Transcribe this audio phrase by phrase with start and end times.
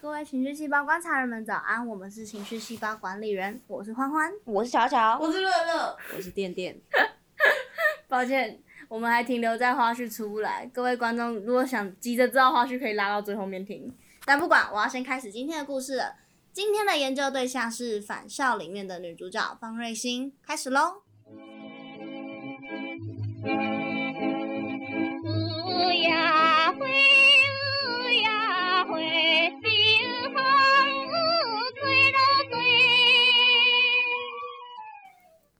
[0.00, 6.74] 各位情绪细胞观察人们早安，我们是情绪细胞管理人，我是欢欢，我是巧巧，我是乐乐，我是电电。
[8.08, 8.58] 抱歉，
[8.88, 10.64] 我们还停留在花絮出不来。
[10.72, 13.94] 各位观众如果想急着知道花絮，可以拉到最后面听。
[14.24, 16.14] 但不管，我要先开始今天的故事了。
[16.50, 21.02] 今天的研究对象是《返校》里面的女主角方瑞欣，开始喽。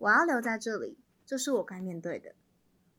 [0.00, 0.96] 我要留在这里，
[1.26, 2.34] 这是我该面对的。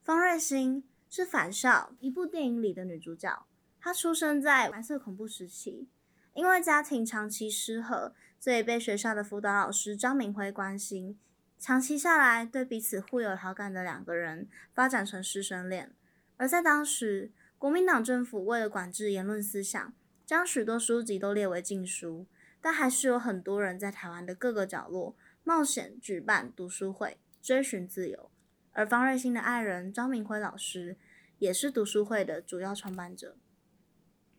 [0.04, 3.44] 方瑞欣是《返校》一部电影里的女主角。
[3.80, 5.88] 她出生在白色恐怖时期，
[6.32, 11.18] 因为家庭长期失和，所以被学校的辅导老师张明辉关心。
[11.58, 15.92] 长期下来，对彼此互有好感的两个人发展成师生恋。
[16.36, 19.92] 而在当时，国民党政府为了管制言论思想，
[20.24, 22.26] 将许多书籍都列为禁书，
[22.60, 25.16] 但还是有很多人在台湾的各个角落。
[25.44, 28.30] 冒险举办读书会，追寻自由。
[28.72, 30.96] 而方瑞欣的爱人张明辉老师
[31.38, 33.36] 也是读书会的主要创办者。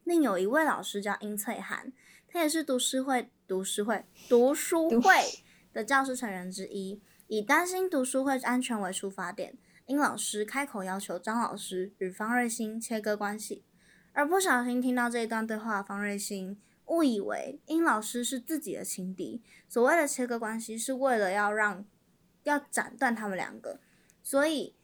[0.03, 1.93] 另有一位老师叫殷翠涵，
[2.27, 5.11] 他也是读书会、读书会、读书会
[5.71, 7.01] 的教师成员之一。
[7.27, 13.63] 以担心读书会安全为出发点，殷老师开口要求张老师与方瑞欣切割关系。
[14.11, 16.59] 而不小心听到这一段对话，方瑞欣。
[16.87, 21.85] 误以为殷老师是自己的情敌，所谓的切割关系是为了要让
[22.43, 23.79] 要斩断他们两个，
[24.21, 24.75] 所以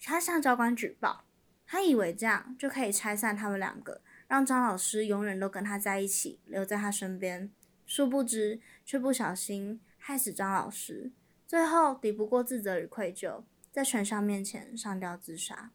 [0.00, 1.24] 他向教官举报，
[1.66, 7.50] 他以为这样就可以拆散他们两个，让张老师永远都跟他在一起，留在他身边。
[7.86, 11.12] 殊不知，却不小心害死张老师，
[11.46, 15.70] 最后抵不过自责与愧疚，在全校面前上吊自杀。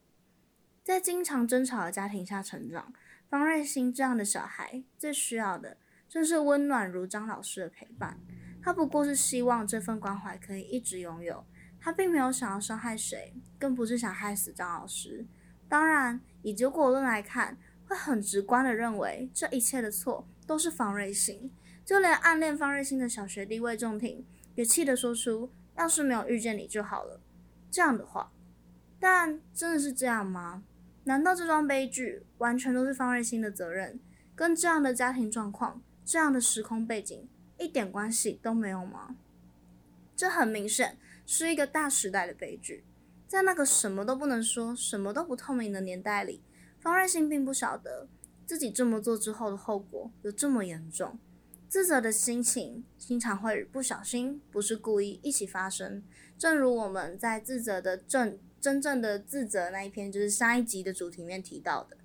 [0.83, 2.91] 在经常争吵的家庭下成长。
[3.29, 5.77] 方瑞欣这样的小孩，最需要的
[6.07, 8.19] 正是温暖如张老师的陪伴。
[8.61, 11.45] 他不过是希望这份关怀可以一直拥有，
[11.79, 15.27] 他并没有想要伤害谁，更不是想害死张老师。
[15.67, 21.51] 当然，以结果论来看，会很直观的认为这一切的错都是方瑞欣。
[21.85, 24.25] 就连暗恋方瑞欣的小学弟魏仲廷，
[24.55, 27.21] 也气得说出：“要是没有遇见你就好了。”
[27.71, 28.31] 这样的话，
[28.99, 30.63] 但真的是这样吗？
[31.05, 33.99] 难道这桩悲剧完全都是方瑞欣的责任？
[34.35, 37.27] 跟这样的家庭状况、这样的时空背景
[37.57, 39.15] 一点关系都没有吗？
[40.15, 42.85] 这很明显是一个大时代的悲剧。
[43.27, 46.41] 在那个什么都不能说、什么都不透明的年代里，
[46.79, 48.07] 方瑞欣并不晓得
[48.45, 51.17] 自己这么做之后的后果有这么严重。
[51.67, 56.03] 自责的心情经常会不小心、不是故意一起发生。
[56.37, 58.37] 正如我们在自责的正。
[58.59, 61.97] 真正的自责那一篇，就是上一集的主题里面提到的。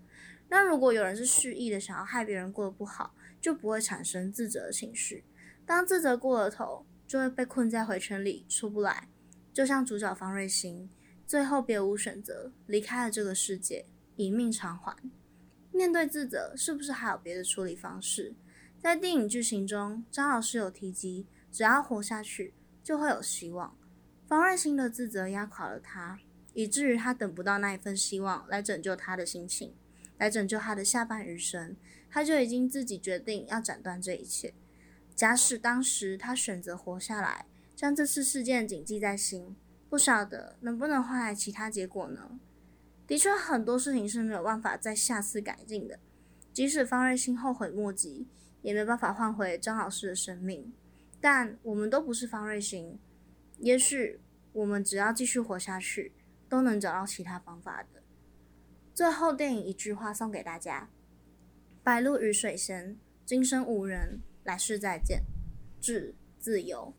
[0.48, 5.24] 那如果有人是蓄意的想要害别人过得不好，就不会产生自责的情绪。
[5.66, 9.08] 当自责过了头，就会被困在回圈里出不来。
[9.52, 10.90] 就像主角方瑞欣，
[11.26, 13.86] 最后别无选择，离开了这个世界，
[14.16, 14.96] 以命偿还。
[15.72, 18.34] 面对自责，是不是还有别的处理方式？
[18.80, 23.76] 在电影剧情中，张老师有提及，只要活下去，就会有希望。
[24.28, 26.20] 方瑞欣的自责压垮了他。
[26.54, 29.74] 以至于他等不到那一份希望来拯救他的心情，
[30.16, 31.76] 来拯救他的下半余生，
[32.10, 34.54] 他就已经自己决定要斩断这一切。
[35.14, 39.54] 假使当时他选择活下来，将这次事件谨记在心，
[39.88, 42.38] 不晓得能不能换来其他结果呢？
[43.06, 45.98] 的确，很多事情是没有办法再下次改进的。
[46.52, 48.26] 即使方瑞欣后悔莫及，
[48.62, 50.72] 也没办法换回张老师的生命。
[51.20, 52.98] 但我们都不是方瑞欣，
[53.58, 54.20] 也许
[54.52, 56.12] 我们只要继续活下去。
[56.54, 58.00] 都能找到其他方法的。
[58.94, 60.88] 最后，电影一句话送给大家：
[61.82, 65.24] 白鹭与水仙，今生无人，来世再见，
[65.80, 66.94] 致自由。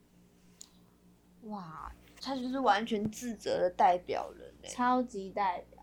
[1.44, 5.82] 哇，他就是完全自责的代表人超级代表。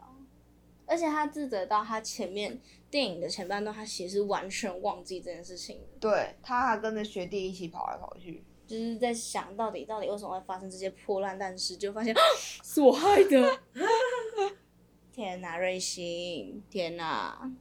[0.84, 2.60] 而且他自责到他前面
[2.90, 5.80] 电影的前半段，他其实完全忘记这件事情。
[5.98, 8.44] 对，他还跟着学弟一起跑来跑去。
[8.72, 12.16] 就是在想到底到底为什么会发生这些破烂蛋事，就发现
[12.64, 13.60] 是我害的。
[15.12, 16.62] 天哪，瑞星！
[16.70, 17.52] 天哪！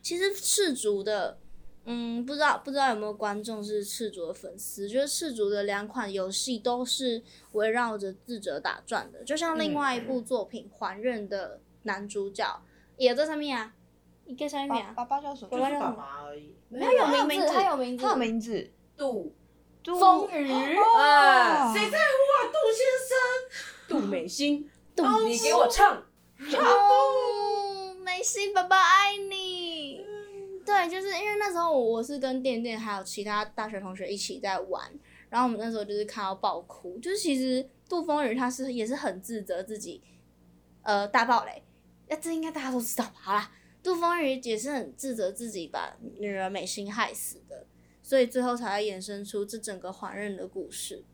[0.00, 1.36] 其实赤足的，
[1.84, 4.88] 嗯，不知道不知道有没有观众是赤足的粉丝？
[4.88, 7.20] 觉得赤足的两款游戏都是
[7.50, 12.62] 围绕着智者打转的，就像另外一部作品《还愿》的男主角
[12.96, 13.74] 也在上面啊。
[14.24, 14.92] 一个上面啊？
[14.92, 15.50] 爸爸叫什么？
[15.50, 16.54] 爸爸叫什么而已。
[16.70, 18.70] 他有名字，他有名字，他有名字。
[18.96, 19.34] 杜。
[19.94, 20.50] 风雨
[20.98, 21.72] 啊！
[21.72, 22.38] 谁在乎啊？
[22.52, 26.02] 杜先生，杜美心，杜，你给我唱，
[26.50, 26.62] 唱。
[28.02, 30.04] 美心，爸爸爱你。
[30.64, 34.90] 对，就是因为那时候我我是跟店店还有其他大学同学一起在玩，
[35.28, 40.02] 然后我们那时候就是看到爆哭，就是其实杜风雨他是也是很自责自己，
[40.82, 41.62] 呃，大爆雷，
[42.08, 43.12] 那这应该大家都知道吧？
[43.14, 47.64] 好啦，杜风雨也是很自责自己把女儿美心害死的，
[48.06, 51.04] 所以最后才会衍生出这整个还任的故事。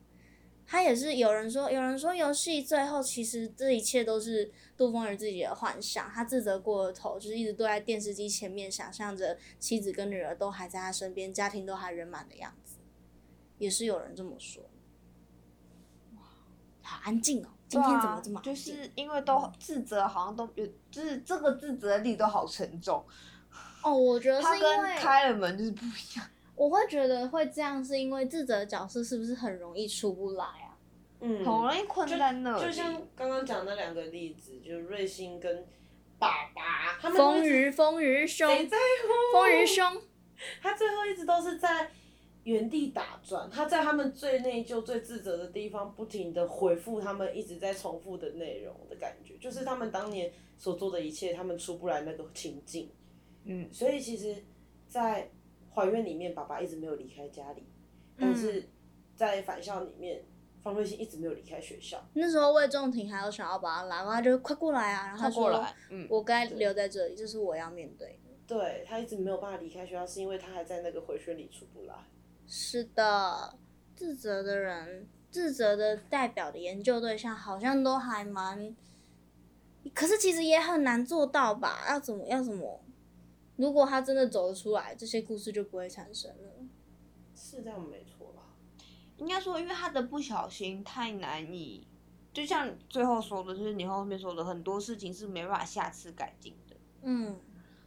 [0.66, 12.76] 他也是有人说，有人说游戏最后其实这一切都是杜峰儿自己的幻想，他自责过了头，就是一直坐在电视机前面，想象着妻子跟女儿都还在他身边，家庭都还圆满的样子，
[13.56, 14.62] 也是有人这么说。
[16.16, 16.22] 哇，
[16.82, 18.54] 好安静哦，今天怎么这么安就？
[18.54, 23.02] 是因为都自责，好像都有，就是这个自责力都好沉重。
[23.82, 26.28] 哦，我觉得是他跟开了门就是不一样。
[26.62, 30.78] 我会觉得会这样，是因为自责的角色是不是很容易出不来啊？
[31.18, 32.62] 嗯，很容易困就在那里。
[32.62, 35.66] 就像刚刚讲那两个例子，就是瑞星跟
[36.20, 39.38] 爸爸，他们风都一直鱼，风鱼兄，谁在乎？
[39.38, 40.02] 风鱼兄，
[40.62, 41.90] 他最后一直都是在
[42.44, 52.88] 原地打转，他在他们最内疚、最自责的地方，不停的回复他们一直在重复的内容的感觉，就是他们当年所做的一切，他们出不来那个情境。
[53.46, 54.36] 嗯，所以其实，
[54.86, 55.28] 在
[55.74, 57.64] 还愿里面，爸爸一直没有离开家里，
[58.18, 58.68] 但嗯是
[59.16, 60.22] 在返校里面，
[60.62, 62.02] 方瑞欣一直没有离开学校。
[62.14, 68.30] 那时候魏仲廷还有想要把他拉过来，他就快过来啊，然后他说来，嗯，我该留在这里，这是我要面对的。
[68.46, 71.94] 对他一直没有办法离开学校，是因为他还在那个回旋里出不来。
[72.46, 73.54] 是的，
[73.96, 78.76] 自责的人，自责的代表的研究对象好像都还蛮，
[79.94, 81.86] 可是其实也很难做到吧？
[81.88, 82.81] 要怎么要怎么？
[83.62, 86.50] 如果他真的走得出来，这些故事就不会产生了。
[87.32, 88.42] 是这样没错吧。
[89.18, 91.86] 应该说，因为他的不小心太难以，
[92.32, 97.38] 就像最后说的，就是你后面说的，很多事情是没办法下次改进的，嗯，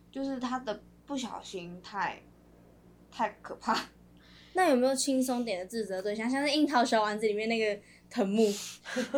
[0.09, 2.23] 就是他的不小心太
[3.11, 3.77] 太可怕。
[4.53, 6.31] 那有没有轻松点的自责对象？
[6.31, 8.53] 像是樱桃小丸子里面那个藤木，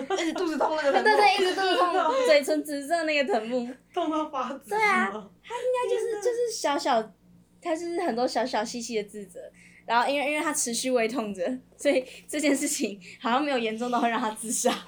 [0.09, 4.69] 而且肚子痛那个对人，对，一直肚子痛，嘴唇紫色那个藤木，痛到发紫。
[4.69, 7.01] 对啊他应该就是就是小小，
[7.61, 9.39] 他就是很多小小细细的自责，
[9.85, 14.73] 然后因为因为他持续胃痛着，所以这件事情好像没有严重到会让他自杀。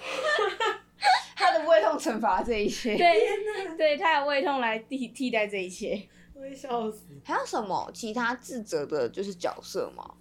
[1.35, 2.97] 他的胃痛惩罚这一切。
[2.97, 6.07] 对，对他有胃痛来替替代这一切。
[6.33, 7.05] 我会笑死。
[7.23, 10.15] 还有什么其他自责的，就是角色吗？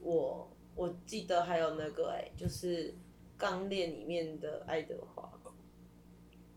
[0.00, 2.88] 我我记得还有那个哎、就是
[3.40, 5.32] 《钢炼》里面的爱德华，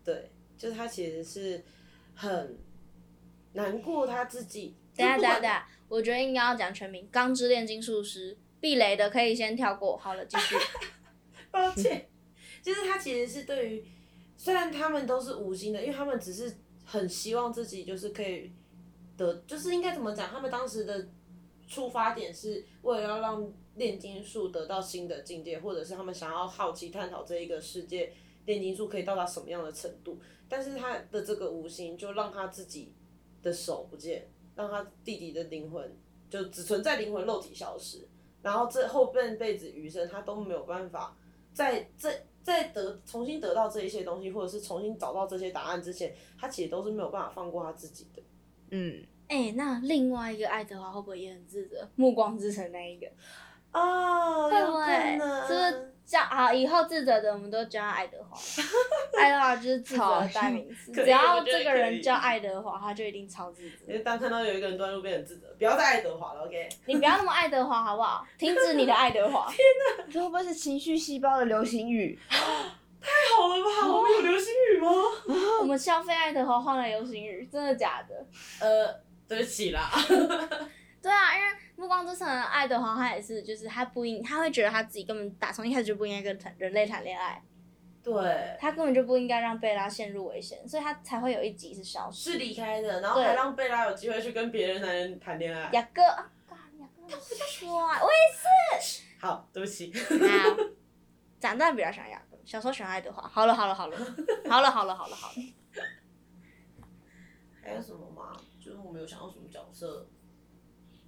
[0.04, 1.64] 对，就是他其实是
[2.14, 2.58] 很
[3.54, 4.76] 难过他自己。
[4.94, 8.34] 等下等下等下，我觉得应该要讲全名，《钢之炼金术师》。
[8.60, 9.96] 避雷的可以先跳过。
[9.96, 10.54] 好了，继续。
[11.50, 12.08] 抱歉，
[12.62, 13.84] 就是他其实是对于，
[14.36, 16.54] 虽然他们都是无心的，因为他们只是
[16.84, 18.52] 很希望自己就是可以
[19.16, 21.08] 得，就是应该怎么讲，他们当时的
[21.66, 28.12] 出发点是为了要让炼金术得到新的境界，或者是他们想要好奇探讨这一个世界
[28.46, 30.18] 炼金术可以到达什么样的程度，
[30.48, 32.92] 但是他的这个无心就让他自己
[33.42, 35.96] 的手不见，让他弟弟的灵魂
[36.30, 38.06] 就只存在灵魂，肉体消失。
[38.42, 41.16] 然后这后半辈子余生，他都没有办法
[41.54, 42.10] 在这
[42.42, 48.22] 在得重新得到这一些东西，或者是重新找到这些答案之前，他其实都是没有办法放过他自己的。
[48.70, 51.88] 嗯，哎、那另外一个爱德华会不会也很自责？
[51.96, 53.06] 暮光之城那一个，
[53.72, 55.16] 哦，有可会不会？
[55.16, 56.52] 能，是不是叫啊？
[56.52, 58.36] 以后自责的我们都叫他爱德华。
[59.18, 63.86] 爱德华就是自责的代名词，只要这个人叫爱德华，他就一定超自责。
[63.88, 66.68] 因为当看到有一个人突然路边很自责，不要再爱德华了，OK？
[66.86, 68.24] 你不要那么爱德华好不好？
[68.38, 69.50] 停止你的爱德华。
[70.12, 72.18] 这会不会是情绪细胞的流行语？
[73.04, 73.92] 太好了吧？
[73.92, 74.90] 我们有流星雨吗？
[75.60, 78.26] 我们消费爱德华换了流行语，真的假的？
[78.60, 78.94] 呃，
[79.28, 79.90] 对不起啦。
[81.02, 87.42] 对啊，因为《暮光之城》的爱德华他也是，就是他不应，他会觉得他自己根本打从一开始就不应该跟人类谈恋爱，
[88.02, 92.32] 对，他根本就不应该让贝拉陷入危险，所以他才会有一集是消失。
[92.32, 95.68] 是离开的，然后对还让贝拉有机会去跟别的男人谈恋爱。
[95.72, 99.92] 雅哥，啊干雅哥他比较帅，我也是好，对不起。
[99.92, 100.26] 是。
[100.26, 100.56] 好，
[101.38, 103.28] 长大比较喜欢雅哥，小时候喜欢爱德华。
[103.28, 103.96] 好了好了好了，
[104.48, 105.34] 好了好了好了好了。
[107.62, 108.32] 还有什么吗？
[108.94, 110.06] 没有想到什么角色。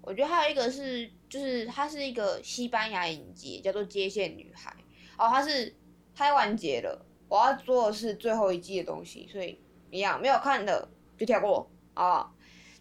[0.03, 4.75] 我觉得还有一个是，就是它是一个西班牙影集，叫做《接线女孩》。
[5.17, 5.73] 哦，它是
[6.17, 9.57] 拍完结了，我要做的是最后一季的东西，所以
[9.91, 12.29] 一样没有看的就跳过啊。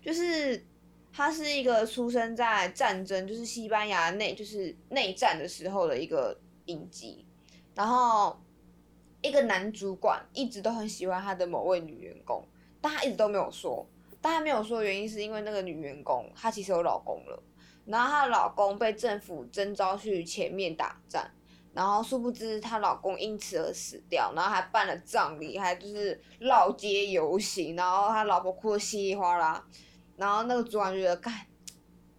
[0.02, 0.66] 就是
[1.14, 6.36] 它是一个出生在战争，就是西班牙内就是内战的时候的一个
[6.66, 7.26] 影集，
[7.76, 8.40] 然后
[9.22, 12.44] 一个男主管一直都很喜欢他的某位女员工，
[12.82, 13.88] 但他一直都没有说。
[14.26, 17.44] 但他没有说原因是因为那个女员工她其实有老公了，
[17.86, 21.24] 然后她的老公被政府征召去前面打仗，
[21.76, 29.64] 然后殊不知她老公因此而死掉，然后还办了葬礼，还就是绕街游行，然后他老婆哭得稀里哗啦，
[30.18, 31.32] 然后那个主管就觉得干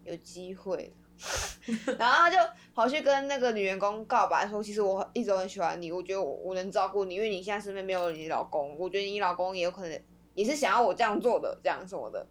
[0.05, 0.93] 有机会。
[1.97, 2.37] 然后他就
[2.73, 10.01] 跑去跟那个女员工告白说：“其实我一直都很喜欢你，我觉得我我能照顾你，因为你现在身边没有你老公，我觉得你老公也有可能
[10.37, 12.25] 也是想要我这样做的，这样什么的。”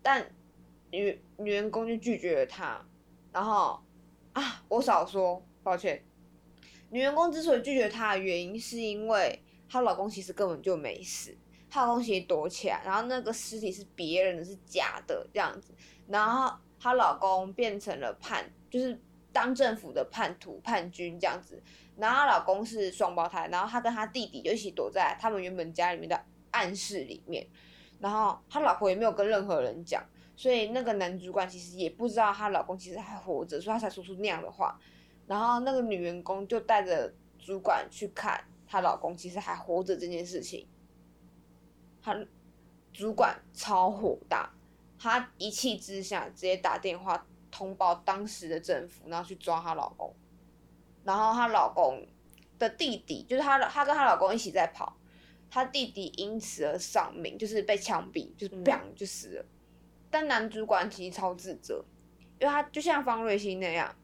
[0.00, 0.24] 但
[0.92, 2.80] 女女员工就拒绝了他。
[3.32, 3.80] 然后
[4.34, 6.04] 啊，我少说，抱歉。
[6.90, 11.36] 女员工之所以拒绝他的原因，是因为她老公其实根本就没死，
[11.68, 15.74] 她老公其实躲起来，然后那个尸体是别人的，是假的这样子，
[16.06, 16.56] 然后。
[16.80, 18.96] 她老公变成了叛，就是
[19.32, 21.60] 当政府的叛徒、叛军这样子。
[21.96, 26.24] 然后她老公是双胞胎，然后她跟她弟弟就一起躲在他们原本家里面的
[26.58, 27.46] 暗室里面。
[28.00, 30.04] 然后她老婆也没有跟任何人讲，
[30.36, 34.78] 所以那个男主管其实也不知道她老公其实还活着，所以他才说出那样的话。
[35.26, 40.66] 然后那个女员工就带着主管去看她老公其实还活着这件事情。
[42.02, 42.16] 她
[42.92, 44.50] 主管超火大。
[45.00, 50.14] 她一气之下直接打电话通报当时的政府，然后去抓她老公。
[51.04, 52.04] 然后她老公
[52.58, 54.96] 的弟弟，就是她，她跟她老公一起在跑，
[55.50, 59.44] 她弟弟因此而丧命，就是被枪毙，就是砰就死了。
[60.10, 61.84] 但男主管其实超自责，
[62.40, 63.94] 因为他就像方瑞欣那样，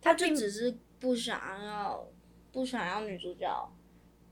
[0.00, 2.06] 他就只是不想要，
[2.52, 3.72] 不想要女主角。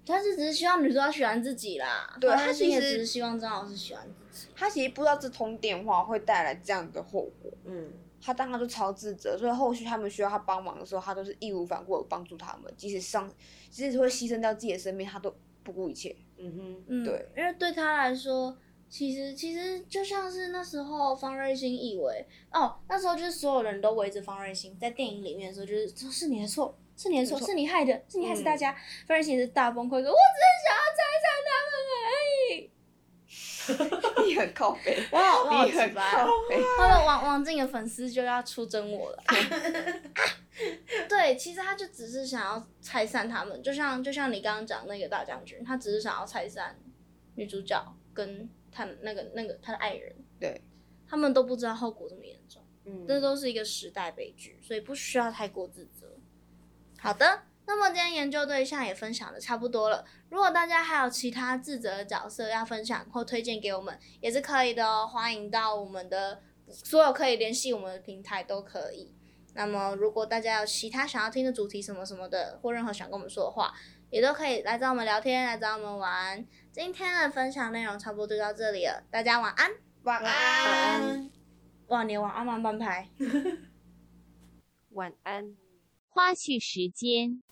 [0.05, 4.49] 他是只是希望女主角喜欢自己啦，对他其实只是希望张老师喜欢自己。
[4.55, 13.29] 他其实不知道这通电话会带来这样的后果，嗯，他当他就超自责，所以后续他们需要他帮忙的时候，他都是义无反顾的帮助他们，即使伤，
[13.69, 15.35] 即使会牺牲掉自己的生命，他都
[15.67, 16.15] 不顾一切。
[16.39, 18.57] 嗯哼，嗯，对，因为对他来说，
[18.89, 26.79] 其实其实就像是那时候方瑞欣以为，哦，那时候就是所有人都围着方瑞欣，在电影里面的时候，就是说是你的错。
[26.99, 28.73] 是你的错，是你害的，是你害死大家。
[29.07, 31.05] 方瑞欣是大崩溃，说：“我只是想要拆散他们而已。”
[34.27, 36.61] 你很靠背，我好，我好你很靠背。
[36.79, 39.23] 他的王王静的粉丝就要出征我了。
[41.09, 46.79] 对，其实他就只是想要拆散他们，就像就像你刚刚讲那个大将军，他只是想要拆散
[47.35, 50.15] 女主角跟他那个那个他的爱人。
[50.41, 50.61] 对，
[51.07, 52.63] 他们都不知道后果这么严重。
[52.87, 56.07] 嗯，这都是一个时代悲剧，所以不需要太过自责。
[56.99, 60.05] 好的，那么今天研究对象也分享的差不多了。
[60.31, 65.07] 如果大家还有其他自责的角色要分享或推荐给我们，也是可以的哦。
[65.07, 69.13] 欢迎到我们的所有可以联系我们的平台都可以。
[69.55, 73.75] 那么，如果大家有其他想要听的主题什么什么的，或任何想跟我们说的话，
[74.11, 76.47] 也都可以来找我们聊天，来找我们玩。
[76.71, 79.71] 今天的分享内容差不多就到这里了，大家晚安，
[80.03, 81.31] 晚安，
[81.89, 83.09] 哇，你晚安慢半拍，
[84.93, 85.57] 晚安。
[86.09, 87.43] 花絮时间，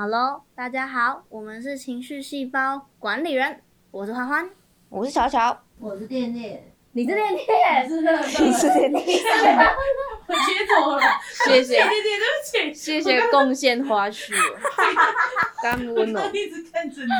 [0.00, 4.50] 好喽，大家好，我们是情绪细胞管理人，我是欢欢，
[4.88, 9.04] 我是巧巧，我是电电，你是电电，是的，你是电电，
[10.26, 11.02] 我接走了，
[11.44, 14.32] 谢谢电电，对不起，谢谢贡献花絮，
[15.62, 16.22] 干温哦。
[16.24, 17.10] 我一直看着你，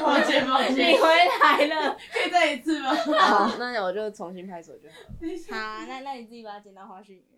[0.00, 1.06] 抱歉抱歉，你回
[1.38, 2.94] 来了， 可以再一次吗？
[3.20, 5.18] 好，那我就重新拍手就好了。
[5.50, 7.31] 好，那那你自己把它剪到花絮里面。